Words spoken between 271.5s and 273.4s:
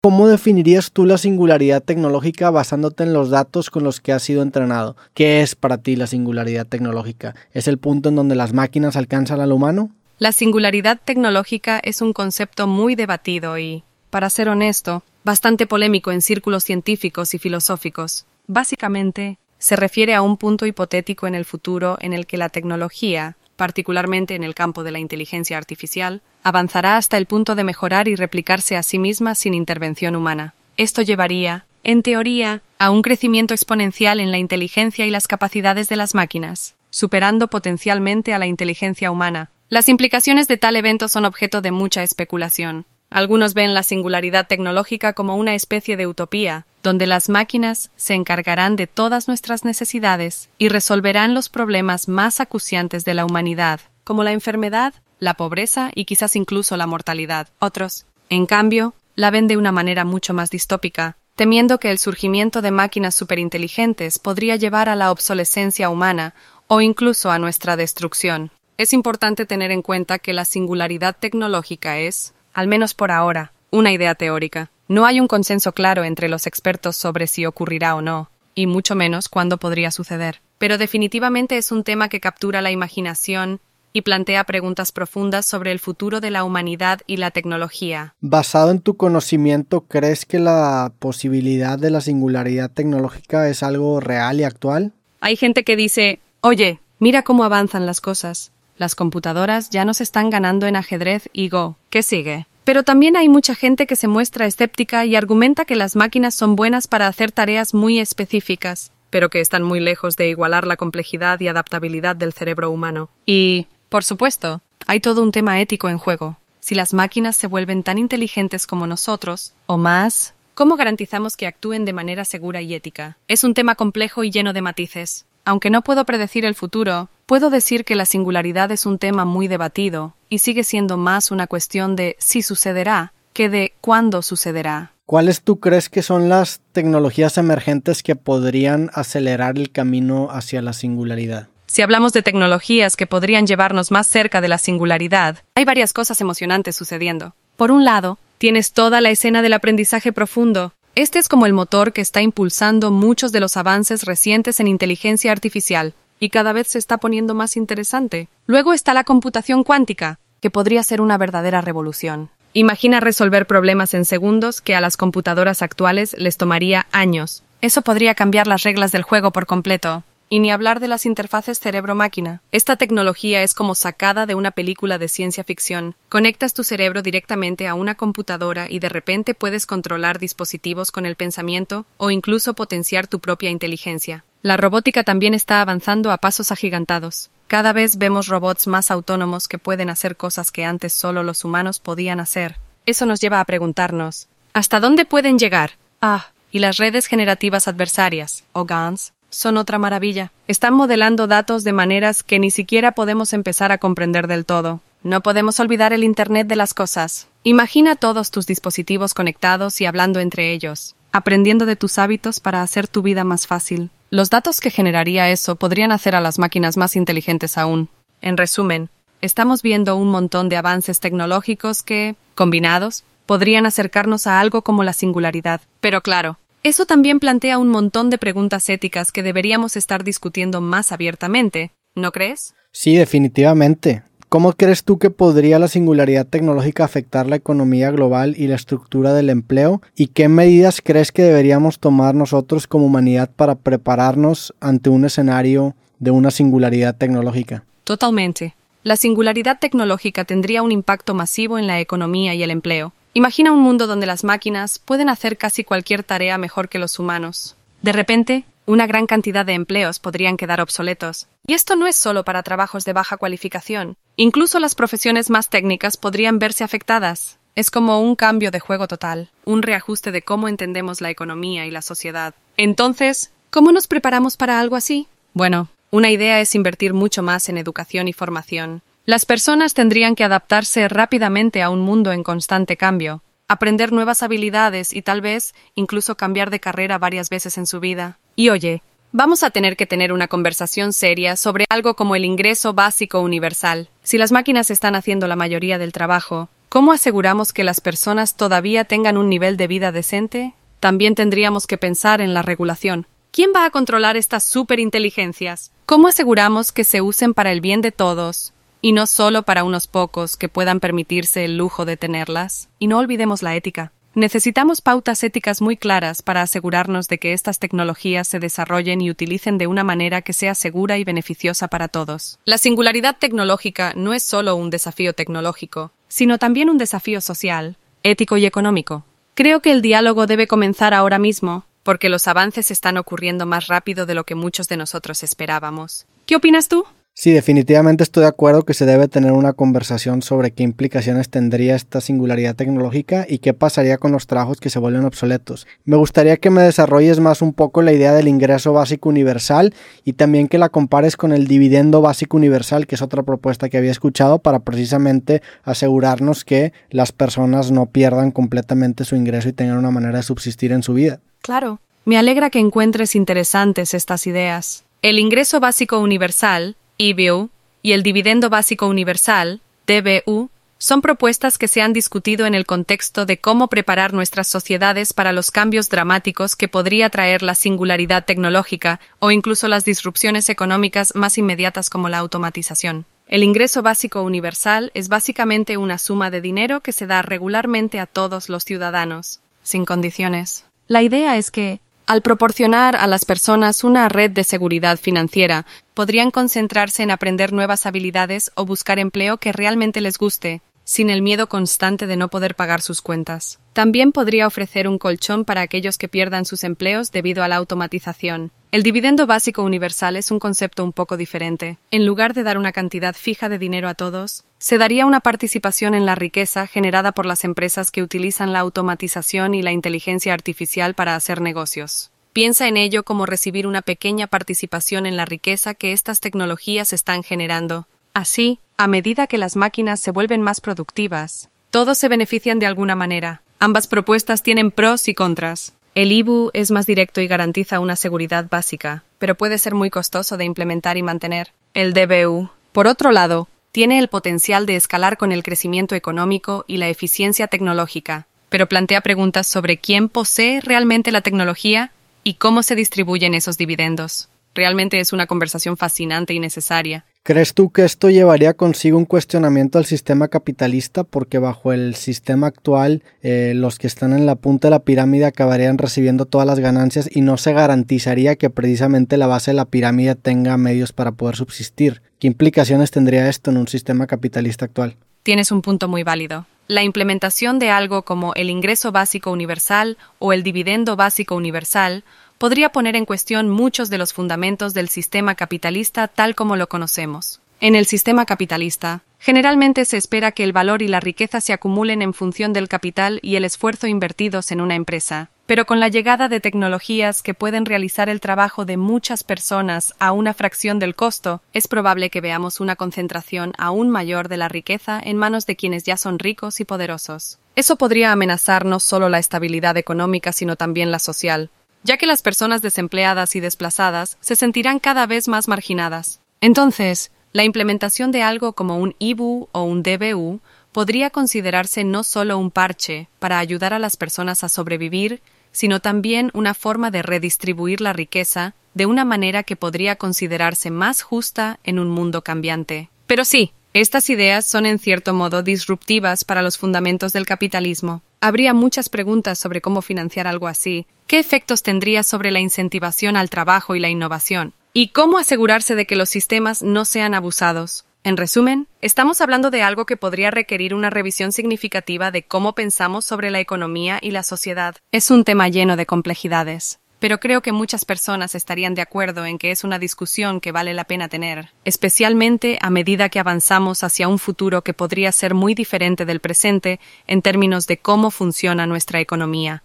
y la sociedad. Entonces,